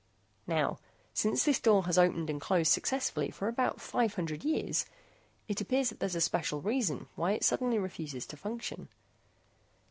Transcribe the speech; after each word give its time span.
Now, 0.47 0.79
since 1.13 1.45
this 1.45 1.59
door 1.59 1.83
has 1.85 1.95
opened 1.99 2.31
and 2.31 2.41
closed 2.41 2.71
successfully 2.71 3.29
for 3.29 3.47
about 3.47 3.79
five 3.79 4.15
hundred 4.15 4.43
years, 4.43 4.87
it 5.47 5.61
appears 5.61 5.89
that 5.89 5.99
there's 5.99 6.15
a 6.15 6.21
special 6.21 6.59
reason 6.59 7.05
why 7.15 7.33
it 7.33 7.43
suddenly 7.43 7.77
refuses 7.77 8.25
to 8.25 8.35
function. 8.37 8.87